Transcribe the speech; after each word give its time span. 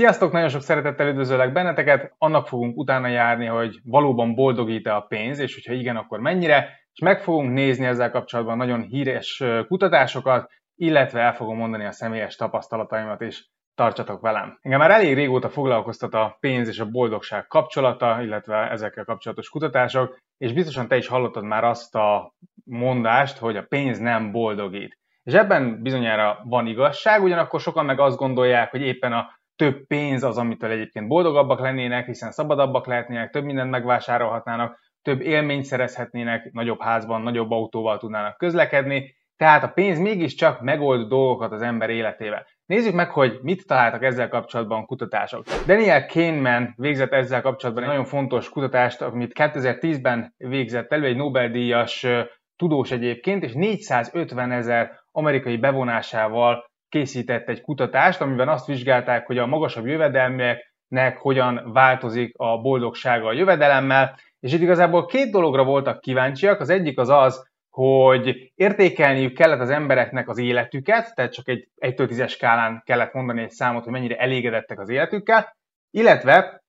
Sziasztok, 0.00 0.32
nagyon 0.32 0.48
sok 0.48 0.62
szeretettel 0.62 1.08
üdvözöllek 1.08 1.52
benneteket, 1.52 2.14
annak 2.18 2.46
fogunk 2.46 2.76
utána 2.76 3.06
járni, 3.06 3.46
hogy 3.46 3.78
valóban 3.84 4.34
boldogít-e 4.34 4.94
a 4.94 5.00
pénz, 5.00 5.38
és 5.38 5.54
hogyha 5.54 5.72
igen, 5.72 5.96
akkor 5.96 6.20
mennyire, 6.20 6.80
és 6.92 7.00
meg 7.00 7.22
fogunk 7.22 7.52
nézni 7.52 7.86
ezzel 7.86 8.10
kapcsolatban 8.10 8.56
nagyon 8.56 8.82
híres 8.82 9.42
kutatásokat, 9.68 10.50
illetve 10.74 11.20
el 11.20 11.34
fogom 11.34 11.56
mondani 11.56 11.84
a 11.84 11.92
személyes 11.92 12.36
tapasztalataimat 12.36 13.20
is. 13.20 13.50
Tartsatok 13.74 14.20
velem! 14.20 14.58
Engem 14.60 14.80
már 14.80 14.90
elég 14.90 15.14
régóta 15.14 15.48
foglalkoztat 15.48 16.14
a 16.14 16.36
pénz 16.40 16.68
és 16.68 16.78
a 16.78 16.90
boldogság 16.90 17.46
kapcsolata, 17.46 18.22
illetve 18.22 18.70
ezekkel 18.70 19.04
kapcsolatos 19.04 19.48
kutatások, 19.48 20.18
és 20.38 20.52
biztosan 20.52 20.88
te 20.88 20.96
is 20.96 21.06
hallottad 21.06 21.44
már 21.44 21.64
azt 21.64 21.94
a 21.94 22.34
mondást, 22.64 23.38
hogy 23.38 23.56
a 23.56 23.66
pénz 23.68 23.98
nem 23.98 24.32
boldogít. 24.32 24.98
És 25.22 25.32
ebben 25.32 25.82
bizonyára 25.82 26.38
van 26.44 26.66
igazság, 26.66 27.22
ugyanakkor 27.22 27.60
sokan 27.60 27.84
meg 27.84 28.00
azt 28.00 28.16
gondolják, 28.16 28.70
hogy 28.70 28.80
éppen 28.80 29.12
a 29.12 29.38
több 29.60 29.86
pénz 29.86 30.22
az, 30.22 30.38
amitől 30.38 30.70
egyébként 30.70 31.08
boldogabbak 31.08 31.60
lennének, 31.60 32.06
hiszen 32.06 32.30
szabadabbak 32.30 32.86
lehetnének, 32.86 33.30
több 33.30 33.44
mindent 33.44 33.70
megvásárolhatnának, 33.70 34.78
több 35.02 35.20
élményt 35.20 35.64
szerezhetnének, 35.64 36.52
nagyobb 36.52 36.80
házban, 36.80 37.22
nagyobb 37.22 37.50
autóval 37.50 37.98
tudnának 37.98 38.36
közlekedni, 38.36 39.14
tehát 39.36 39.62
a 39.62 39.68
pénz 39.68 39.98
mégiscsak 39.98 40.60
megold 40.60 41.08
dolgokat 41.08 41.52
az 41.52 41.62
ember 41.62 41.90
életével. 41.90 42.46
Nézzük 42.66 42.94
meg, 42.94 43.10
hogy 43.10 43.38
mit 43.42 43.66
találtak 43.66 44.04
ezzel 44.04 44.28
kapcsolatban 44.28 44.86
kutatások. 44.86 45.44
Daniel 45.66 46.06
Kahneman 46.06 46.72
végzett 46.76 47.12
ezzel 47.12 47.42
kapcsolatban 47.42 47.84
egy 47.84 47.90
nagyon 47.90 48.04
fontos 48.04 48.48
kutatást, 48.48 49.02
amit 49.02 49.32
2010-ben 49.34 50.34
végzett 50.36 50.92
elő, 50.92 51.06
egy 51.06 51.16
Nobel-díjas 51.16 52.06
tudós 52.56 52.90
egyébként, 52.90 53.42
és 53.42 53.52
450 53.52 54.52
ezer 54.52 54.90
amerikai 55.12 55.56
bevonásával 55.56 56.69
készített 56.90 57.48
egy 57.48 57.60
kutatást, 57.60 58.20
amiben 58.20 58.48
azt 58.48 58.66
vizsgálták, 58.66 59.26
hogy 59.26 59.38
a 59.38 59.46
magasabb 59.46 59.86
jövedelmeknek 59.86 61.18
hogyan 61.18 61.72
változik 61.72 62.34
a 62.36 62.60
boldogsága 62.60 63.26
a 63.26 63.32
jövedelemmel, 63.32 64.18
és 64.40 64.52
itt 64.52 64.60
igazából 64.60 65.06
két 65.06 65.30
dologra 65.30 65.64
voltak 65.64 66.00
kíváncsiak. 66.00 66.60
Az 66.60 66.70
egyik 66.70 66.98
az 66.98 67.08
az, 67.08 67.48
hogy 67.70 68.52
értékelniük 68.54 69.34
kellett 69.34 69.60
az 69.60 69.70
embereknek 69.70 70.28
az 70.28 70.38
életüket, 70.38 71.14
tehát 71.14 71.32
csak 71.32 71.48
egy 71.48 71.68
1 71.76 71.94
10 71.94 72.28
skálán 72.28 72.82
kellett 72.84 73.12
mondani 73.12 73.42
egy 73.42 73.50
számot, 73.50 73.84
hogy 73.84 73.92
mennyire 73.92 74.16
elégedettek 74.16 74.80
az 74.80 74.88
életükkel, 74.88 75.56
illetve 75.90 76.62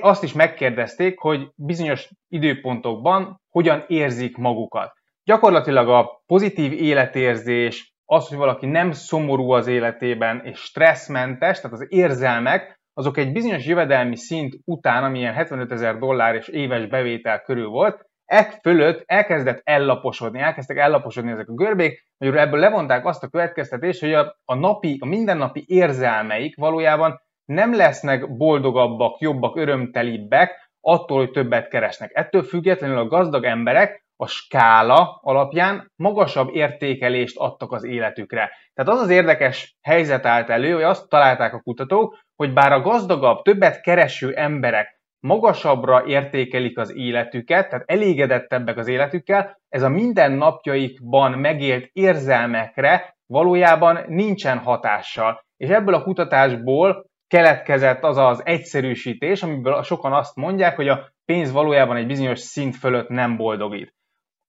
azt 0.00 0.22
is 0.22 0.32
megkérdezték, 0.32 1.18
hogy 1.18 1.48
bizonyos 1.54 2.08
időpontokban 2.28 3.40
hogyan 3.50 3.84
érzik 3.86 4.36
magukat. 4.36 4.92
Gyakorlatilag 5.24 5.88
a 5.88 6.22
pozitív 6.26 6.72
életérzés, 6.72 7.89
az, 8.12 8.28
hogy 8.28 8.38
valaki 8.38 8.66
nem 8.66 8.92
szomorú 8.92 9.50
az 9.50 9.66
életében 9.66 10.40
és 10.44 10.58
stresszmentes, 10.58 11.60
tehát 11.60 11.76
az 11.76 11.86
érzelmek, 11.88 12.80
azok 12.94 13.16
egy 13.16 13.32
bizonyos 13.32 13.66
jövedelmi 13.66 14.16
szint 14.16 14.54
után, 14.64 15.04
ami 15.04 15.18
ilyen 15.18 15.34
75 15.34 15.72
ezer 15.72 15.98
dollár 15.98 16.34
és 16.34 16.48
éves 16.48 16.86
bevétel 16.86 17.40
körül 17.40 17.68
volt, 17.68 18.06
e 18.24 18.58
fölött 18.62 19.02
elkezdett 19.06 19.60
ellaposodni, 19.64 20.40
elkezdtek 20.40 20.76
ellaposodni 20.76 21.30
ezek 21.30 21.48
a 21.48 21.54
görbék, 21.54 22.06
magyarul 22.18 22.42
ebből 22.42 22.60
levonták 22.60 23.06
azt 23.06 23.22
a 23.22 23.28
következtetést, 23.28 24.00
hogy 24.00 24.12
a, 24.12 24.36
a 24.44 24.54
napi, 24.54 24.96
a 25.00 25.06
mindennapi 25.06 25.64
érzelmeik 25.66 26.56
valójában 26.56 27.20
nem 27.44 27.74
lesznek 27.74 28.36
boldogabbak, 28.36 29.20
jobbak, 29.20 29.56
örömtelibbek 29.56 30.70
attól, 30.80 31.18
hogy 31.18 31.30
többet 31.30 31.68
keresnek. 31.68 32.10
Ettől 32.14 32.42
függetlenül 32.42 32.98
a 32.98 33.06
gazdag 33.06 33.44
emberek 33.44 34.04
a 34.20 34.26
skála 34.26 35.18
alapján 35.22 35.92
magasabb 35.96 36.54
értékelést 36.54 37.36
adtak 37.38 37.72
az 37.72 37.84
életükre. 37.84 38.50
Tehát 38.74 38.90
az 38.90 39.00
az 39.00 39.10
érdekes 39.10 39.76
helyzet 39.82 40.26
állt 40.26 40.50
elő, 40.50 40.72
hogy 40.72 40.82
azt 40.82 41.08
találták 41.08 41.54
a 41.54 41.60
kutatók, 41.60 42.18
hogy 42.36 42.52
bár 42.52 42.72
a 42.72 42.80
gazdagabb, 42.80 43.42
többet 43.42 43.80
kereső 43.80 44.34
emberek 44.34 45.00
magasabbra 45.20 46.04
értékelik 46.06 46.78
az 46.78 46.94
életüket, 46.96 47.68
tehát 47.68 47.90
elégedettebbek 47.90 48.76
az 48.76 48.88
életükkel, 48.88 49.60
ez 49.68 49.82
a 49.82 49.88
mindennapjaikban 49.88 51.32
megélt 51.32 51.88
érzelmekre 51.92 53.16
valójában 53.26 53.98
nincsen 54.06 54.58
hatással. 54.58 55.40
És 55.56 55.68
ebből 55.68 55.94
a 55.94 56.02
kutatásból 56.02 57.04
keletkezett 57.26 58.02
az 58.02 58.16
az 58.16 58.42
egyszerűsítés, 58.44 59.42
amiből 59.42 59.82
sokan 59.82 60.12
azt 60.12 60.36
mondják, 60.36 60.76
hogy 60.76 60.88
a 60.88 61.12
pénz 61.24 61.52
valójában 61.52 61.96
egy 61.96 62.06
bizonyos 62.06 62.38
szint 62.38 62.76
fölött 62.76 63.08
nem 63.08 63.36
boldogít. 63.36 63.98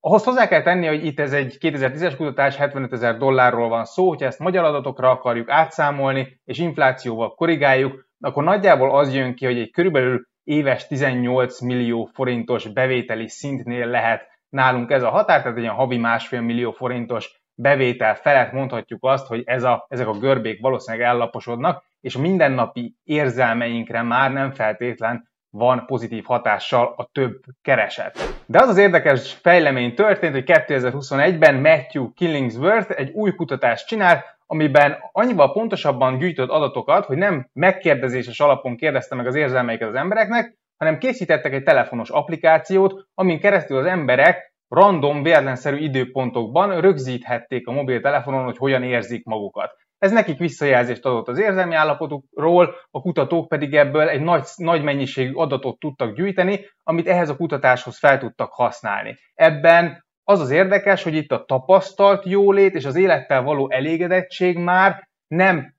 Ahhoz 0.03 0.23
hozzá 0.23 0.47
kell 0.47 0.62
tenni, 0.62 0.88
hogy 0.88 1.06
itt 1.06 1.19
ez 1.19 1.34
egy 1.34 1.57
2010-es 1.59 2.13
kutatás, 2.17 2.56
75 2.56 2.94
ezer 2.94 3.17
dollárról 3.17 3.69
van 3.69 3.85
szó, 3.85 4.07
hogyha 4.07 4.25
ezt 4.25 4.39
magyar 4.39 4.63
adatokra 4.63 5.09
akarjuk 5.09 5.50
átszámolni, 5.50 6.39
és 6.45 6.57
inflációval 6.57 7.35
korrigáljuk, 7.35 8.06
akkor 8.19 8.44
nagyjából 8.44 8.97
az 8.97 9.13
jön 9.13 9.35
ki, 9.35 9.45
hogy 9.45 9.59
egy 9.59 9.72
körülbelül 9.72 10.25
éves 10.44 10.88
18 10.88 11.61
millió 11.61 12.09
forintos 12.13 12.67
bevételi 12.67 13.28
szintnél 13.28 13.88
lehet 13.88 14.28
nálunk 14.50 14.91
ez 14.91 15.03
a 15.03 15.09
határ, 15.09 15.41
tehát 15.41 15.57
egy 15.57 15.63
ilyen 15.63 15.75
havi 15.75 15.97
másfél 15.97 16.41
millió 16.41 16.72
forintos 16.72 17.41
bevétel 17.56 18.16
felett 18.16 18.51
mondhatjuk 18.51 19.03
azt, 19.03 19.28
hogy 19.28 19.44
ez 19.45 19.63
a, 19.63 19.85
ezek 19.88 20.07
a 20.07 20.17
görbék 20.17 20.61
valószínűleg 20.61 21.07
ellaposodnak, 21.07 21.84
és 22.00 22.17
mindennapi 22.17 22.95
érzelmeinkre 23.03 24.01
már 24.01 24.31
nem 24.31 24.51
feltétlen 24.51 25.31
van 25.51 25.85
pozitív 25.85 26.23
hatással 26.23 26.94
a 26.97 27.09
több 27.12 27.39
kereset. 27.62 28.44
De 28.45 28.62
az 28.62 28.69
az 28.69 28.78
érdekes 28.78 29.34
fejlemény 29.34 29.94
történt, 29.95 30.34
hogy 30.34 30.44
2021-ben 30.47 31.56
Matthew 31.56 32.13
Killingsworth 32.13 32.94
egy 33.00 33.12
új 33.12 33.31
kutatást 33.31 33.88
csinált, 33.88 34.25
amiben 34.45 34.97
annyival 35.11 35.51
pontosabban 35.51 36.17
gyűjtött 36.17 36.50
adatokat, 36.50 37.06
hogy 37.06 37.17
nem 37.17 37.50
megkérdezéses 37.53 38.40
alapon 38.40 38.75
kérdezte 38.75 39.16
meg 39.16 39.28
az 39.28 39.35
érzelmeiket 39.35 39.88
az 39.88 39.95
embereknek, 39.95 40.57
hanem 40.78 40.97
készítettek 40.97 41.53
egy 41.53 41.63
telefonos 41.63 42.09
applikációt, 42.09 43.07
amin 43.13 43.40
keresztül 43.40 43.78
az 43.78 43.85
emberek 43.85 44.53
random, 44.67 45.23
véletlenszerű 45.23 45.78
időpontokban 45.78 46.81
rögzíthették 46.81 47.67
a 47.67 47.72
mobiltelefonon, 47.72 48.44
hogy 48.44 48.57
hogyan 48.57 48.84
érzik 48.84 49.25
magukat. 49.25 49.81
Ez 50.01 50.12
nekik 50.12 50.38
visszajelzést 50.38 51.06
adott 51.06 51.28
az 51.28 51.39
érzelmi 51.39 51.75
állapotukról, 51.75 52.75
a 52.91 53.01
kutatók 53.01 53.47
pedig 53.47 53.75
ebből 53.75 54.09
egy 54.09 54.22
nagy, 54.22 54.44
nagy 54.56 54.84
mennyiségű 54.84 55.34
adatot 55.34 55.79
tudtak 55.79 56.16
gyűjteni, 56.16 56.59
amit 56.84 57.07
ehhez 57.07 57.29
a 57.29 57.35
kutatáshoz 57.35 57.97
fel 57.97 58.17
tudtak 58.17 58.51
használni. 58.53 59.17
Ebben 59.34 60.06
az 60.23 60.40
az 60.40 60.50
érdekes, 60.50 61.03
hogy 61.03 61.16
itt 61.16 61.31
a 61.31 61.44
tapasztalt 61.45 62.25
jólét 62.25 62.75
és 62.75 62.85
az 62.85 62.95
élettel 62.95 63.41
való 63.41 63.72
elégedettség 63.72 64.57
már 64.57 65.07
nem 65.28 65.75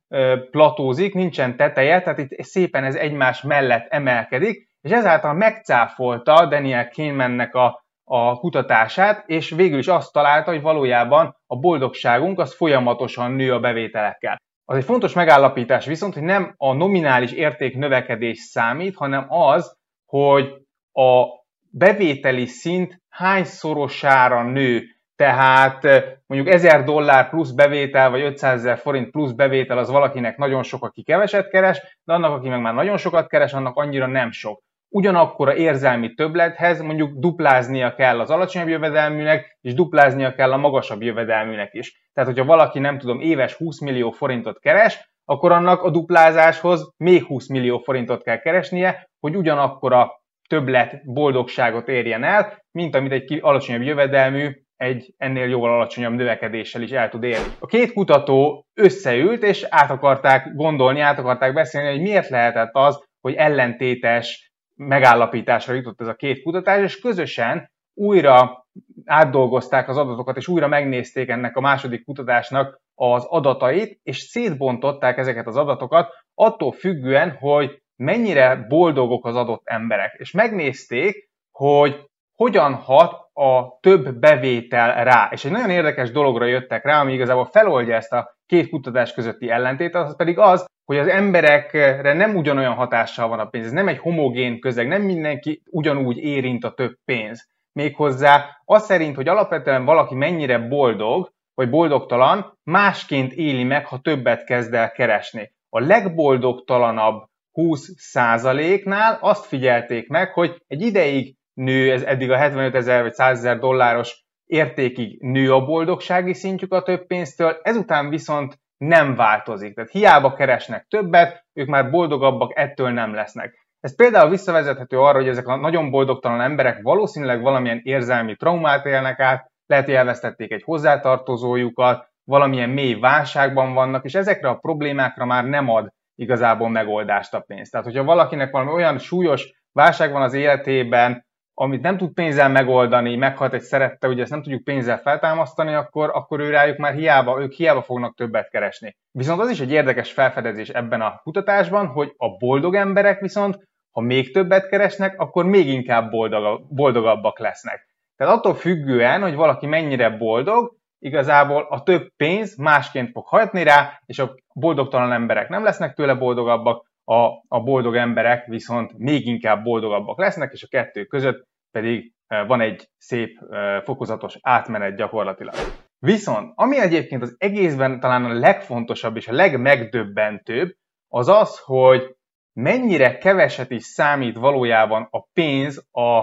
platózik, 0.51 1.15
nincsen 1.15 1.57
teteje, 1.57 2.03
tehát 2.03 2.19
itt 2.19 2.43
szépen 2.43 2.85
ez 2.85 2.95
egymás 2.95 3.43
mellett 3.43 3.87
emelkedik, 3.89 4.69
és 4.81 4.91
ezáltal 4.91 5.33
megcáfolta 5.33 6.47
Daniel 6.47 6.89
Kahnemannek 6.89 7.55
a 7.55 7.82
a 8.05 8.39
kutatását, 8.39 9.29
és 9.29 9.51
végül 9.51 9.79
is 9.79 9.87
azt 9.87 10.13
találta, 10.13 10.51
hogy 10.51 10.61
valójában 10.61 11.37
a 11.47 11.57
boldogságunk 11.57 12.39
az 12.39 12.55
folyamatosan 12.55 13.33
nő 13.33 13.53
a 13.53 13.61
bevételekkel. 13.61 14.41
Az 14.65 14.77
egy 14.77 14.85
fontos 14.85 15.13
megállapítás 15.13 15.87
viszont, 15.87 16.15
hogy 16.15 16.23
nem 16.23 16.55
a 16.57 16.73
nominális 16.73 17.33
érték 17.33 17.77
növekedés 17.77 18.39
számít, 18.39 18.97
hanem 18.97 19.27
az, 19.29 19.77
hogy 20.07 20.53
a 20.93 21.25
bevételi 21.71 22.47
szint 22.47 23.01
hányszorosára 23.09 24.43
nő. 24.43 24.83
Tehát 25.17 25.83
mondjuk 26.27 26.55
1000 26.55 26.85
dollár 26.85 27.31
plusz 27.31 27.51
bevétel, 27.51 28.11
vagy 28.11 28.21
500 28.23 28.59
ezer 28.59 28.79
forint 28.79 29.11
plusz 29.11 29.33
bevétel 29.33 29.79
az 29.79 29.91
valakinek 29.91 30.37
nagyon 30.37 30.63
sok, 30.63 30.85
aki 30.85 31.03
keveset 31.03 31.49
keres, 31.49 31.99
de 32.05 32.13
annak, 32.13 32.33
aki 32.33 32.49
meg 32.49 32.61
már 32.61 32.75
nagyon 32.75 32.97
sokat 32.97 33.29
keres, 33.29 33.53
annak 33.53 33.77
annyira 33.77 34.07
nem 34.07 34.31
sok 34.31 34.63
ugyanakkor 34.93 35.49
a 35.49 35.55
érzelmi 35.55 36.15
többlethez 36.15 36.81
mondjuk 36.81 37.19
dupláznia 37.19 37.95
kell 37.95 38.21
az 38.21 38.31
alacsonyabb 38.31 38.69
jövedelműnek, 38.69 39.59
és 39.61 39.75
dupláznia 39.75 40.35
kell 40.35 40.53
a 40.53 40.57
magasabb 40.57 41.03
jövedelműnek 41.03 41.75
is. 41.75 42.11
Tehát, 42.13 42.31
hogyha 42.31 42.45
valaki 42.45 42.79
nem 42.79 42.99
tudom, 42.99 43.21
éves 43.21 43.55
20 43.55 43.81
millió 43.81 44.11
forintot 44.11 44.59
keres, 44.59 45.11
akkor 45.25 45.53
annak 45.53 45.83
a 45.83 45.91
duplázáshoz 45.91 46.93
még 46.97 47.25
20 47.25 47.49
millió 47.49 47.79
forintot 47.79 48.23
kell 48.23 48.39
keresnie, 48.39 49.09
hogy 49.21 49.37
ugyanakkor 49.37 49.93
a 49.93 50.11
többlet 50.49 51.01
boldogságot 51.05 51.89
érjen 51.89 52.25
el, 52.25 52.65
mint 52.71 52.95
amit 52.95 53.13
egy 53.13 53.39
alacsonyabb 53.43 53.83
jövedelmű 53.83 54.51
egy 54.77 55.15
ennél 55.17 55.49
jóval 55.49 55.73
alacsonyabb 55.73 56.13
növekedéssel 56.13 56.83
is 56.83 56.91
el 56.91 57.09
tud 57.09 57.23
érni. 57.23 57.53
A 57.59 57.67
két 57.67 57.93
kutató 57.93 58.67
összeült, 58.75 59.43
és 59.43 59.67
át 59.69 59.91
akarták 59.91 60.55
gondolni, 60.55 61.01
át 61.01 61.19
akarták 61.19 61.53
beszélni, 61.53 61.91
hogy 61.91 62.01
miért 62.01 62.29
lehetett 62.29 62.71
az, 62.73 63.05
hogy 63.21 63.35
ellentétes 63.35 64.52
megállapításra 64.75 65.75
jutott 65.75 66.01
ez 66.01 66.07
a 66.07 66.15
két 66.15 66.43
kutatás, 66.43 66.83
és 66.83 67.01
közösen 67.01 67.71
újra 67.95 68.67
átdolgozták 69.05 69.89
az 69.89 69.97
adatokat, 69.97 70.37
és 70.37 70.49
újra 70.49 70.69
megnézték 70.69 71.29
ennek 71.29 71.57
a 71.57 71.61
második 71.61 72.05
kutatásnak 72.05 72.81
az 72.95 73.25
adatait, 73.25 74.01
és 74.03 74.19
szétbontották 74.19 75.19
ezeket 75.19 75.47
az 75.47 75.57
adatokat 75.57 76.09
attól 76.35 76.73
függően, 76.73 77.31
hogy 77.31 77.83
mennyire 77.97 78.67
boldogok 78.69 79.27
az 79.27 79.37
adott 79.37 79.63
emberek. 79.65 80.15
És 80.19 80.31
megnézték, 80.31 81.29
hogy 81.51 82.11
hogyan 82.37 82.75
hat 82.75 83.31
a 83.33 83.79
több 83.81 84.15
bevétel 84.15 85.05
rá. 85.05 85.29
És 85.33 85.45
egy 85.45 85.51
nagyon 85.51 85.71
érdekes 85.71 86.11
dologra 86.11 86.45
jöttek 86.45 86.85
rá, 86.85 87.01
ami 87.01 87.13
igazából 87.13 87.45
feloldja 87.45 87.95
ezt 87.95 88.13
a 88.13 88.37
két 88.47 88.69
kutatás 88.69 89.15
közötti 89.15 89.51
ellentét, 89.51 89.95
az 89.95 90.17
pedig 90.17 90.39
az, 90.39 90.65
hogy 90.93 91.01
az 91.01 91.15
emberekre 91.15 92.13
nem 92.13 92.37
ugyanolyan 92.37 92.75
hatással 92.75 93.29
van 93.29 93.39
a 93.39 93.47
pénz. 93.47 93.67
Ez 93.67 93.73
nem 93.73 93.89
egy 93.89 93.99
homogén 93.99 94.61
közeg, 94.61 94.89
nem 94.89 95.03
mindenki 95.03 95.63
ugyanúgy 95.71 96.19
érint 96.19 96.65
a 96.65 96.75
több 96.75 96.99
pénz. 97.05 97.49
Méghozzá 97.73 98.61
az 98.65 98.85
szerint, 98.85 99.17
hogy 99.17 99.29
alapvetően 99.29 99.85
valaki 99.85 100.15
mennyire 100.15 100.59
boldog, 100.59 101.33
vagy 101.55 101.71
boldogtalan, 101.71 102.59
másként 102.65 103.33
éli 103.33 103.65
meg, 103.65 103.87
ha 103.87 103.99
többet 103.99 104.45
kezd 104.45 104.75
el 104.75 104.93
keresni. 104.93 105.53
A 105.69 105.81
legboldogtalanabb 105.81 107.23
20%-nál 107.53 109.19
azt 109.21 109.47
figyelték 109.47 110.09
meg, 110.09 110.33
hogy 110.33 110.63
egy 110.67 110.83
ideig 110.83 111.37
nő, 111.55 111.93
ez 111.93 112.03
eddig 112.03 112.31
a 112.31 112.37
75 112.37 112.75
ezer 112.75 113.03
vagy 113.03 113.13
100 113.13 113.39
ezer 113.39 113.59
dolláros 113.59 114.25
értékig 114.47 115.23
nő 115.23 115.53
a 115.53 115.65
boldogsági 115.65 116.35
szintjük 116.35 116.73
a 116.73 116.83
több 116.83 117.07
pénztől, 117.07 117.59
ezután 117.63 118.09
viszont 118.09 118.61
nem 118.83 119.15
változik. 119.15 119.75
Tehát 119.75 119.91
hiába 119.91 120.33
keresnek 120.33 120.87
többet, 120.89 121.45
ők 121.53 121.69
már 121.69 121.91
boldogabbak 121.91 122.53
ettől 122.55 122.91
nem 122.91 123.15
lesznek. 123.15 123.67
Ez 123.81 123.97
például 123.97 124.31
visszavezethető 124.31 124.99
arra, 124.99 125.19
hogy 125.19 125.29
ezek 125.29 125.47
a 125.47 125.57
nagyon 125.57 125.91
boldogtalan 125.91 126.41
emberek 126.41 126.83
valószínűleg 126.83 127.43
valamilyen 127.43 127.81
érzelmi 127.83 128.37
traumát 128.37 128.87
élnek 128.87 129.21
át, 129.21 129.51
lehet, 129.67 129.85
hogy 129.85 129.95
elvesztették 129.95 130.53
egy 130.53 130.63
hozzátartozójukat, 130.63 132.09
valamilyen 132.25 132.71
mély 132.71 132.95
válságban 132.95 133.75
vannak, 133.75 134.05
és 134.05 134.15
ezekre 134.15 134.49
a 134.49 134.59
problémákra 134.59 135.25
már 135.25 135.45
nem 135.45 135.69
ad 135.69 135.89
igazából 136.15 136.69
megoldást 136.69 137.35
a 137.35 137.41
pénz. 137.41 137.69
Tehát, 137.69 137.87
hogyha 137.87 138.05
valakinek 138.05 138.51
valami 138.51 138.73
olyan 138.73 138.99
súlyos 138.99 139.53
válság 139.73 140.13
van 140.13 140.23
az 140.23 140.35
életében, 140.35 141.27
amit 141.55 141.83
nem 141.83 141.97
tud 141.97 142.13
pénzzel 142.13 142.49
megoldani, 142.49 143.17
meghalt 143.17 143.53
egy 143.53 143.61
szerette, 143.61 144.09
ugye 144.09 144.23
ezt 144.23 144.31
nem 144.31 144.43
tudjuk 144.43 144.65
pénzzel 144.65 144.99
feltámasztani, 144.99 145.75
akkor, 145.75 146.11
akkor 146.15 146.41
ő 146.41 146.51
rájuk 146.51 146.77
már 146.77 146.95
hiába, 146.95 147.41
ők 147.41 147.53
hiába 147.53 147.83
fognak 147.83 148.15
többet 148.15 148.51
keresni. 148.51 148.97
Viszont 149.11 149.41
az 149.41 149.51
is 149.51 149.61
egy 149.61 149.73
érdekes 149.73 150.13
felfedezés 150.13 150.69
ebben 150.69 151.01
a 151.01 151.21
kutatásban, 151.23 151.87
hogy 151.87 152.15
a 152.17 152.37
boldog 152.37 152.75
emberek 152.75 153.21
viszont, 153.21 153.59
ha 153.91 154.01
még 154.01 154.33
többet 154.33 154.69
keresnek, 154.69 155.21
akkor 155.21 155.45
még 155.45 155.67
inkább 155.67 156.11
boldog, 156.11 156.75
boldogabbak 156.75 157.39
lesznek. 157.39 157.89
Tehát 158.17 158.35
attól 158.35 158.55
függően, 158.55 159.23
hogy 159.23 159.35
valaki 159.35 159.67
mennyire 159.67 160.11
boldog, 160.11 160.77
igazából 160.99 161.67
a 161.71 161.83
több 161.83 162.09
pénz 162.17 162.57
másként 162.57 163.11
fog 163.11 163.27
hatni 163.27 163.63
rá, 163.63 164.01
és 164.07 164.19
a 164.19 164.35
boldogtalan 164.55 165.13
emberek 165.13 165.49
nem 165.49 165.65
lesznek 165.65 165.95
tőle 165.95 166.15
boldogabbak, 166.15 166.92
a, 167.05 167.27
a 167.49 167.63
boldog 167.63 167.97
emberek 167.97 168.47
viszont 168.47 168.99
még 168.99 169.27
inkább 169.27 169.63
boldogabbak 169.63 170.19
lesznek, 170.19 170.53
és 170.53 170.63
a 170.63 170.69
kettő 170.71 171.05
között 171.05 171.47
pedig 171.71 172.13
e, 172.27 172.43
van 172.45 172.61
egy 172.61 172.89
szép 172.97 173.39
e, 173.51 173.83
fokozatos 173.83 174.39
átmenet 174.41 174.97
gyakorlatilag. 174.97 175.55
Viszont, 175.99 176.53
ami 176.55 176.81
egyébként 176.81 177.23
az 177.23 177.35
egészben 177.39 178.01
talán 178.01 178.25
a 178.25 178.33
legfontosabb 178.33 179.17
és 179.17 179.29
a 179.29 179.33
legmegdöbbentőbb, 179.33 180.75
az 181.09 181.29
az, 181.29 181.59
hogy 181.59 182.17
mennyire 182.53 183.19
keveset 183.19 183.71
is 183.71 183.85
számít 183.85 184.37
valójában 184.37 185.09
a 185.11 185.23
pénz 185.33 185.87
a, 185.91 186.19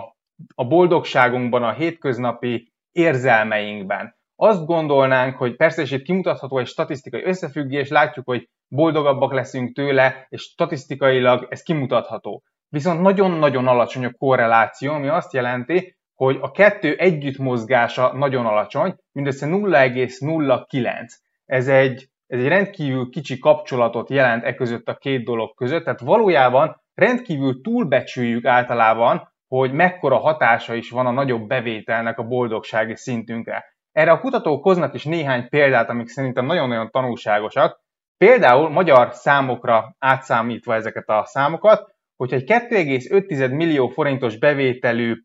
a 0.55 0.67
boldogságunkban, 0.67 1.63
a 1.63 1.73
hétköznapi 1.73 2.71
érzelmeinkben 2.91 4.18
azt 4.41 4.65
gondolnánk, 4.65 5.35
hogy 5.35 5.55
persze, 5.55 5.81
és 5.81 5.91
itt 5.91 6.03
kimutatható 6.03 6.57
egy 6.57 6.67
statisztikai 6.67 7.23
összefüggés, 7.23 7.89
látjuk, 7.89 8.25
hogy 8.25 8.49
boldogabbak 8.67 9.33
leszünk 9.33 9.75
tőle, 9.75 10.25
és 10.29 10.41
statisztikailag 10.41 11.47
ez 11.49 11.61
kimutatható. 11.61 12.43
Viszont 12.69 13.01
nagyon-nagyon 13.01 13.67
alacsony 13.67 14.05
a 14.05 14.13
korreláció, 14.17 14.93
ami 14.93 15.07
azt 15.07 15.33
jelenti, 15.33 15.97
hogy 16.13 16.37
a 16.41 16.51
kettő 16.51 16.95
együttmozgása 16.95 18.13
nagyon 18.13 18.45
alacsony, 18.45 18.95
mindössze 19.11 19.47
0,09. 19.47 21.07
Ez 21.45 21.67
egy, 21.67 22.09
ez 22.27 22.39
egy 22.39 22.47
rendkívül 22.47 23.09
kicsi 23.09 23.39
kapcsolatot 23.39 24.09
jelent 24.09 24.43
e 24.43 24.53
között 24.53 24.87
a 24.87 24.95
két 24.95 25.23
dolog 25.23 25.55
között, 25.55 25.83
tehát 25.83 25.99
valójában 25.99 26.81
rendkívül 26.93 27.61
túlbecsüljük 27.61 28.45
általában, 28.45 29.33
hogy 29.47 29.71
mekkora 29.71 30.17
hatása 30.17 30.73
is 30.73 30.89
van 30.89 31.05
a 31.05 31.11
nagyobb 31.11 31.47
bevételnek 31.47 32.17
a 32.17 32.27
boldogsági 32.27 32.95
szintünkre. 32.95 33.77
Erre 33.91 34.11
a 34.11 34.19
kutatók 34.19 34.63
hoznak 34.63 34.93
is 34.93 35.03
néhány 35.03 35.49
példát, 35.49 35.89
amik 35.89 36.07
szerintem 36.07 36.45
nagyon-nagyon 36.45 36.89
tanulságosak. 36.89 37.79
Például 38.17 38.69
magyar 38.69 39.13
számokra 39.13 39.95
átszámítva 39.99 40.75
ezeket 40.75 41.09
a 41.09 41.25
számokat, 41.25 41.95
hogyha 42.15 42.35
egy 42.35 42.51
2,5 42.51 43.55
millió 43.55 43.87
forintos 43.87 44.37
bevételű 44.37 45.15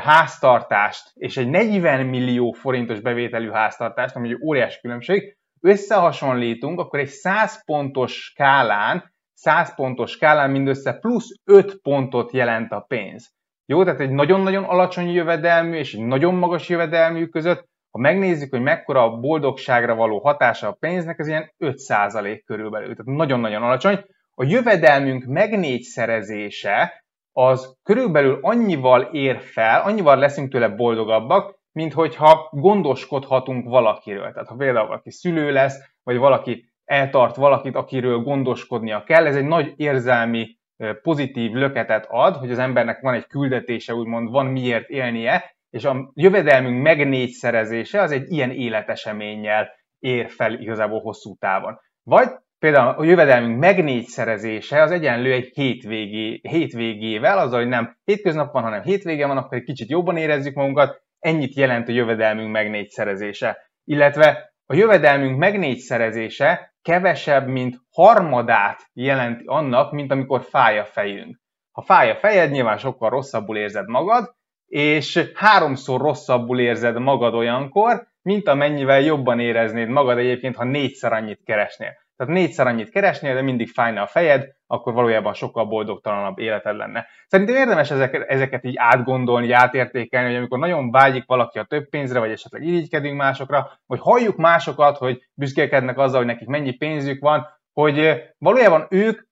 háztartást 0.00 1.10
és 1.14 1.36
egy 1.36 1.48
40 1.48 2.06
millió 2.06 2.52
forintos 2.52 3.00
bevételű 3.00 3.50
háztartást, 3.50 4.16
ami 4.16 4.28
egy 4.28 4.38
óriási 4.42 4.80
különbség, 4.80 5.36
összehasonlítunk, 5.60 6.80
akkor 6.80 6.98
egy 6.98 7.08
100 7.08 7.64
pontos 7.64 8.12
skálán, 8.12 9.12
100 9.34 9.74
pontos 9.74 10.10
skálán 10.10 10.50
mindössze 10.50 10.92
plusz 10.92 11.28
5 11.44 11.80
pontot 11.82 12.32
jelent 12.32 12.72
a 12.72 12.80
pénz. 12.80 13.32
Jó, 13.66 13.84
tehát 13.84 14.00
egy 14.00 14.10
nagyon-nagyon 14.10 14.64
alacsony 14.64 15.10
jövedelmű 15.10 15.76
és 15.76 15.94
egy 15.94 16.04
nagyon 16.04 16.34
magas 16.34 16.68
jövedelmű 16.68 17.26
között 17.26 17.68
ha 17.98 18.04
megnézzük, 18.04 18.50
hogy 18.50 18.60
mekkora 18.60 19.02
a 19.02 19.16
boldogságra 19.16 19.94
való 19.94 20.18
hatása 20.18 20.68
a 20.68 20.76
pénznek, 20.80 21.18
ez 21.18 21.28
ilyen 21.28 21.52
5% 21.58 22.42
körülbelül, 22.46 22.96
tehát 22.96 23.18
nagyon-nagyon 23.18 23.62
alacsony. 23.62 24.04
A 24.34 24.44
jövedelmünk 24.44 25.24
meg 25.24 25.58
négyszerezése 25.58 27.04
az 27.32 27.76
körülbelül 27.82 28.38
annyival 28.42 29.02
ér 29.02 29.38
fel, 29.38 29.80
annyival 29.80 30.16
leszünk 30.16 30.50
tőle 30.50 30.68
boldogabbak, 30.68 31.58
mint 31.72 31.92
hogyha 31.92 32.48
gondoskodhatunk 32.50 33.68
valakiről. 33.68 34.32
Tehát 34.32 34.48
ha 34.48 34.54
például 34.54 34.86
valaki 34.86 35.10
szülő 35.10 35.52
lesz, 35.52 35.78
vagy 36.02 36.16
valaki 36.16 36.72
eltart 36.84 37.36
valakit, 37.36 37.74
akiről 37.74 38.18
gondoskodnia 38.18 39.04
kell, 39.04 39.26
ez 39.26 39.36
egy 39.36 39.46
nagy 39.46 39.72
érzelmi 39.76 40.58
pozitív 41.02 41.52
löketet 41.52 42.06
ad, 42.08 42.36
hogy 42.36 42.50
az 42.50 42.58
embernek 42.58 43.00
van 43.00 43.14
egy 43.14 43.26
küldetése, 43.26 43.94
úgymond 43.94 44.30
van 44.30 44.46
miért 44.46 44.88
élnie, 44.88 45.56
és 45.70 45.84
a 45.84 46.10
jövedelmünk 46.14 46.82
meg 46.82 47.08
négyszerezése 47.08 48.02
az 48.02 48.10
egy 48.10 48.30
ilyen 48.30 48.50
életeseménnyel 48.50 49.68
ér 49.98 50.30
fel 50.30 50.60
igazából 50.60 51.00
hosszú 51.00 51.34
távon. 51.34 51.78
Vagy 52.02 52.28
például 52.58 52.88
a 52.88 53.04
jövedelmünk 53.04 53.58
meg 53.58 53.84
négyszerezése 53.84 54.82
az 54.82 54.90
egyenlő 54.90 55.32
egy 55.32 55.50
hétvégé, 55.54 56.40
hétvégével, 56.42 57.38
az, 57.38 57.52
hogy 57.52 57.68
nem 57.68 57.96
hétköznap 58.04 58.52
van, 58.52 58.62
hanem 58.62 58.82
hétvége 58.82 59.26
van, 59.26 59.36
akkor 59.36 59.58
egy 59.58 59.64
kicsit 59.64 59.90
jobban 59.90 60.16
érezzük 60.16 60.54
magunkat, 60.54 61.02
ennyit 61.18 61.54
jelent 61.54 61.88
a 61.88 61.92
jövedelmünk 61.92 62.50
meg 62.50 62.70
négyszerezése. 62.70 63.56
Illetve 63.84 64.52
a 64.66 64.74
jövedelmünk 64.74 65.38
meg 65.38 65.58
négyszerezése 65.58 66.74
kevesebb, 66.82 67.46
mint 67.46 67.76
harmadát 67.90 68.80
jelenti 68.92 69.44
annak, 69.46 69.92
mint 69.92 70.10
amikor 70.10 70.42
fáj 70.42 70.78
a 70.78 70.84
fejünk. 70.84 71.38
Ha 71.72 71.82
fáj 71.82 72.10
a 72.10 72.16
fejed, 72.16 72.50
nyilván 72.50 72.78
sokkal 72.78 73.10
rosszabbul 73.10 73.56
érzed 73.56 73.88
magad, 73.88 74.36
és 74.68 75.30
háromszor 75.34 76.00
rosszabbul 76.00 76.60
érzed 76.60 76.98
magad 76.98 77.34
olyankor, 77.34 78.06
mint 78.22 78.48
amennyivel 78.48 79.00
jobban 79.00 79.40
éreznéd 79.40 79.88
magad 79.88 80.18
egyébként, 80.18 80.56
ha 80.56 80.64
négyszer 80.64 81.12
annyit 81.12 81.40
keresnél. 81.44 81.96
Tehát 82.16 82.34
négyszer 82.34 82.66
annyit 82.66 82.90
keresnél, 82.90 83.34
de 83.34 83.42
mindig 83.42 83.68
fájna 83.68 84.02
a 84.02 84.06
fejed, 84.06 84.48
akkor 84.66 84.92
valójában 84.92 85.34
sokkal 85.34 85.64
boldogtalanabb 85.64 86.38
életed 86.38 86.76
lenne. 86.76 87.06
Szerintem 87.26 87.56
érdemes 87.56 87.90
ezeket, 87.90 88.28
ezeket 88.28 88.64
így 88.64 88.76
átgondolni, 88.76 89.52
átértékelni, 89.52 90.28
hogy 90.28 90.36
amikor 90.36 90.58
nagyon 90.58 90.90
vágyik 90.90 91.24
valaki 91.26 91.58
a 91.58 91.64
több 91.64 91.88
pénzre, 91.88 92.18
vagy 92.18 92.30
esetleg 92.30 92.62
irigykedünk 92.62 93.16
másokra, 93.16 93.70
vagy 93.86 94.00
halljuk 94.00 94.36
másokat, 94.36 94.96
hogy 94.96 95.22
büszkélkednek 95.34 95.98
azzal, 95.98 96.18
hogy 96.18 96.26
nekik 96.26 96.48
mennyi 96.48 96.72
pénzük 96.72 97.20
van, 97.20 97.46
hogy 97.72 98.22
valójában 98.38 98.86
ők 98.90 99.27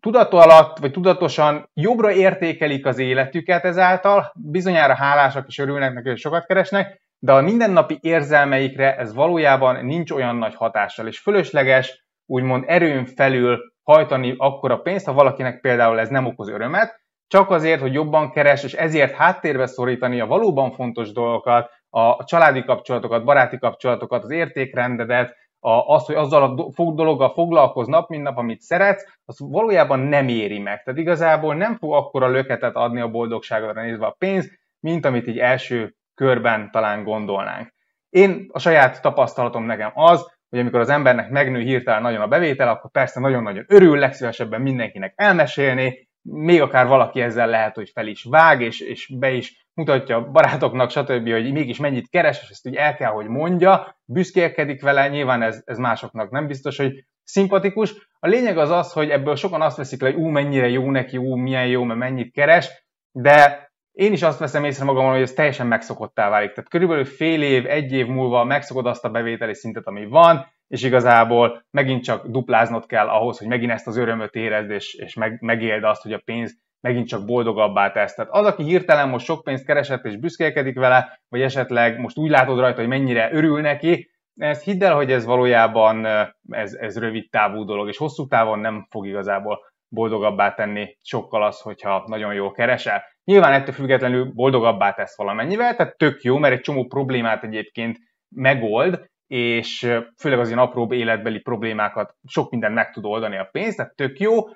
tudat 0.00 0.32
alatt, 0.32 0.78
vagy 0.78 0.90
tudatosan 0.90 1.70
jobbra 1.74 2.12
értékelik 2.12 2.86
az 2.86 2.98
életüket 2.98 3.64
ezáltal, 3.64 4.32
bizonyára 4.34 4.94
hálásak 4.94 5.48
is 5.48 5.58
örülnek 5.58 5.92
neki, 5.92 6.08
hogy 6.08 6.18
sokat 6.18 6.46
keresnek, 6.46 7.00
de 7.18 7.32
a 7.32 7.40
mindennapi 7.40 7.98
érzelmeikre 8.00 8.96
ez 8.96 9.14
valójában 9.14 9.84
nincs 9.84 10.10
olyan 10.10 10.36
nagy 10.36 10.54
hatással, 10.54 11.06
és 11.06 11.18
fölösleges, 11.18 12.04
úgymond 12.26 12.64
erőn 12.66 13.04
felül 13.04 13.58
hajtani 13.82 14.34
akkora 14.36 14.78
pénzt, 14.78 15.06
ha 15.06 15.12
valakinek 15.12 15.60
például 15.60 15.98
ez 15.98 16.08
nem 16.08 16.26
okoz 16.26 16.48
örömet, 16.48 17.00
csak 17.26 17.50
azért, 17.50 17.80
hogy 17.80 17.92
jobban 17.92 18.30
keres, 18.30 18.64
és 18.64 18.72
ezért 18.72 19.14
háttérbe 19.14 19.66
szorítani 19.66 20.20
a 20.20 20.26
valóban 20.26 20.70
fontos 20.70 21.12
dolgokat, 21.12 21.70
a 21.90 22.24
családi 22.24 22.64
kapcsolatokat, 22.64 23.24
baráti 23.24 23.58
kapcsolatokat, 23.58 24.22
az 24.24 24.30
értékrendedet, 24.30 25.36
az, 25.60 26.04
hogy 26.04 26.14
azzal 26.14 26.42
a 26.42 26.92
dologgal 26.92 27.32
foglalkoz 27.32 27.86
nap, 27.86 28.08
mint 28.08 28.22
nap, 28.22 28.36
amit 28.36 28.60
szeretsz, 28.60 29.04
az 29.24 29.36
valójában 29.38 30.00
nem 30.00 30.28
éri 30.28 30.58
meg. 30.58 30.82
Tehát 30.82 31.00
igazából 31.00 31.54
nem 31.54 31.76
fog 31.76 31.92
akkora 31.92 32.28
löketet 32.28 32.76
adni 32.76 33.00
a 33.00 33.10
boldogságodra 33.10 33.82
nézve 33.82 34.06
a 34.06 34.16
pénz, 34.18 34.50
mint 34.80 35.04
amit 35.04 35.26
így 35.26 35.38
első 35.38 35.94
körben 36.14 36.70
talán 36.70 37.04
gondolnánk. 37.04 37.74
Én 38.08 38.46
a 38.52 38.58
saját 38.58 39.02
tapasztalatom 39.02 39.64
nekem 39.64 39.90
az, 39.94 40.38
hogy 40.48 40.58
amikor 40.58 40.80
az 40.80 40.88
embernek 40.88 41.30
megnő 41.30 41.60
hirtelen 41.60 42.02
nagyon 42.02 42.20
a 42.20 42.28
bevétel, 42.28 42.68
akkor 42.68 42.90
persze 42.90 43.20
nagyon-nagyon 43.20 43.64
örül, 43.68 43.98
legszívesebben 43.98 44.60
mindenkinek 44.60 45.12
elmesélni, 45.16 46.08
még 46.22 46.60
akár 46.60 46.86
valaki 46.86 47.20
ezzel 47.20 47.48
lehet, 47.48 47.74
hogy 47.74 47.90
fel 47.94 48.06
is 48.06 48.24
vág, 48.24 48.60
és, 48.60 48.80
és 48.80 49.12
be 49.18 49.30
is 49.30 49.66
mutatja 49.80 50.30
barátoknak, 50.30 50.90
stb., 50.90 51.30
hogy 51.30 51.52
mégis 51.52 51.78
mennyit 51.78 52.08
keres, 52.08 52.42
és 52.42 52.48
ezt 52.48 52.66
úgy 52.66 52.74
el 52.74 52.94
kell, 52.94 53.10
hogy 53.10 53.26
mondja, 53.26 53.96
büszkélkedik 54.04 54.82
vele, 54.82 55.08
nyilván 55.08 55.42
ez, 55.42 55.62
ez 55.64 55.78
másoknak 55.78 56.30
nem 56.30 56.46
biztos, 56.46 56.76
hogy 56.76 57.04
szimpatikus. 57.24 58.08
A 58.18 58.26
lényeg 58.26 58.58
az 58.58 58.70
az, 58.70 58.92
hogy 58.92 59.10
ebből 59.10 59.36
sokan 59.36 59.62
azt 59.62 59.76
veszik 59.76 60.00
le, 60.00 60.10
hogy 60.10 60.22
ú, 60.22 60.26
mennyire 60.26 60.68
jó 60.68 60.90
neki, 60.90 61.16
ú, 61.16 61.34
milyen 61.34 61.66
jó, 61.66 61.82
mert 61.82 61.98
mennyit 61.98 62.32
keres, 62.32 62.86
de 63.12 63.68
én 63.92 64.12
is 64.12 64.22
azt 64.22 64.38
veszem 64.38 64.64
észre 64.64 64.84
magamon, 64.84 65.12
hogy 65.12 65.22
ez 65.22 65.32
teljesen 65.32 65.66
megszokottá 65.66 66.28
válik. 66.28 66.52
Tehát 66.52 66.70
körülbelül 66.70 67.04
fél 67.04 67.42
év, 67.42 67.66
egy 67.66 67.92
év 67.92 68.06
múlva 68.06 68.44
megszokod 68.44 68.86
azt 68.86 69.04
a 69.04 69.10
bevételi 69.10 69.54
szintet, 69.54 69.86
ami 69.86 70.06
van, 70.06 70.46
és 70.68 70.82
igazából 70.82 71.64
megint 71.70 72.04
csak 72.04 72.26
dupláznod 72.26 72.86
kell 72.86 73.08
ahhoz, 73.08 73.38
hogy 73.38 73.48
megint 73.48 73.70
ezt 73.70 73.86
az 73.86 73.96
örömöt 73.96 74.34
érezd, 74.34 74.70
és, 74.70 74.94
és 74.94 75.14
meg, 75.14 75.40
megéld 75.40 75.84
azt, 75.84 76.02
hogy 76.02 76.12
a 76.12 76.22
pénz 76.24 76.58
megint 76.80 77.08
csak 77.08 77.24
boldogabbá 77.24 77.90
tesz. 77.90 78.14
Tehát 78.14 78.32
az, 78.32 78.46
aki 78.46 78.62
hirtelen 78.62 79.08
most 79.08 79.24
sok 79.24 79.44
pénzt 79.44 79.64
keresett 79.64 80.04
és 80.04 80.16
büszkélkedik 80.16 80.78
vele, 80.78 81.20
vagy 81.28 81.42
esetleg 81.42 81.98
most 81.98 82.18
úgy 82.18 82.30
látod 82.30 82.58
rajta, 82.58 82.78
hogy 82.80 82.88
mennyire 82.88 83.32
örül 83.32 83.60
neki, 83.60 84.10
ezt 84.36 84.64
hidd 84.64 84.84
el, 84.84 84.94
hogy 84.94 85.12
ez 85.12 85.24
valójában 85.24 86.06
ez, 86.48 86.74
ez 86.74 86.98
rövid 86.98 87.30
távú 87.30 87.64
dolog, 87.64 87.88
és 87.88 87.96
hosszú 87.96 88.26
távon 88.26 88.58
nem 88.58 88.86
fog 88.90 89.06
igazából 89.06 89.58
boldogabbá 89.88 90.54
tenni 90.54 90.96
sokkal 91.02 91.42
az, 91.42 91.60
hogyha 91.60 92.04
nagyon 92.06 92.34
jól 92.34 92.52
keresel. 92.52 93.02
Nyilván 93.24 93.52
ettől 93.52 93.74
függetlenül 93.74 94.32
boldogabbá 94.34 94.92
tesz 94.92 95.16
valamennyivel, 95.16 95.76
tehát 95.76 95.96
tök 95.96 96.22
jó, 96.22 96.38
mert 96.38 96.54
egy 96.54 96.60
csomó 96.60 96.86
problémát 96.86 97.44
egyébként 97.44 97.98
megold, 98.34 99.08
és 99.26 99.92
főleg 100.18 100.38
az 100.38 100.46
ilyen 100.46 100.58
apróbb 100.58 100.92
életbeli 100.92 101.38
problémákat 101.38 102.14
sok 102.26 102.50
minden 102.50 102.72
meg 102.72 102.90
tud 102.90 103.04
oldani 103.04 103.36
a 103.36 103.48
pénz, 103.52 103.74
tehát 103.74 103.94
tök 103.94 104.18
jó, 104.18 104.48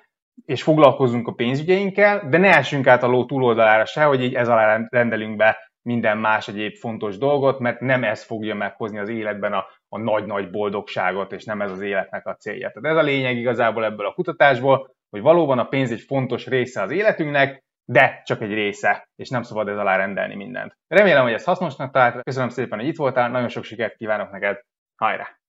és 0.45 0.63
foglalkozunk 0.63 1.27
a 1.27 1.33
pénzügyeinkkel, 1.33 2.29
de 2.29 2.37
ne 2.37 2.57
essünk 2.57 2.87
át 2.87 3.03
a 3.03 3.07
ló 3.07 3.25
túloldalára 3.25 3.85
se, 3.85 4.03
hogy 4.03 4.23
így 4.23 4.33
ez 4.33 4.49
alá 4.49 4.87
rendelünk 4.89 5.35
be 5.35 5.57
minden 5.81 6.17
más 6.17 6.47
egyéb 6.47 6.75
fontos 6.75 7.17
dolgot, 7.17 7.59
mert 7.59 7.79
nem 7.79 8.03
ez 8.03 8.23
fogja 8.23 8.55
meghozni 8.55 8.97
az 8.99 9.09
életben 9.09 9.53
a, 9.53 9.65
a 9.89 9.99
nagy-nagy 9.99 10.49
boldogságot, 10.49 11.31
és 11.31 11.43
nem 11.43 11.61
ez 11.61 11.71
az 11.71 11.81
életnek 11.81 12.25
a 12.27 12.35
célja. 12.35 12.71
Tehát 12.71 12.97
ez 12.97 13.03
a 13.03 13.07
lényeg 13.07 13.37
igazából 13.37 13.85
ebből 13.85 14.05
a 14.05 14.13
kutatásból, 14.13 14.89
hogy 15.09 15.21
valóban 15.21 15.59
a 15.59 15.67
pénz 15.67 15.91
egy 15.91 16.01
fontos 16.01 16.47
része 16.47 16.81
az 16.81 16.91
életünknek, 16.91 17.63
de 17.85 18.21
csak 18.25 18.41
egy 18.41 18.53
része, 18.53 19.07
és 19.15 19.29
nem 19.29 19.41
szabad 19.41 19.67
ez 19.67 19.77
alá 19.77 19.95
rendelni 19.95 20.35
mindent. 20.35 20.77
Remélem, 20.87 21.23
hogy 21.23 21.33
ez 21.33 21.43
hasznosnak 21.43 21.91
talált. 21.91 22.23
Köszönöm 22.23 22.49
szépen, 22.49 22.79
hogy 22.79 22.87
itt 22.87 22.97
voltál, 22.97 23.29
nagyon 23.29 23.49
sok 23.49 23.63
sikert 23.63 23.95
kívánok 23.95 24.31
neked, 24.31 24.59
hajrá! 24.95 25.44